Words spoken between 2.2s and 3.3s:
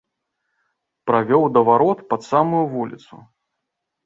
самую вуліцу.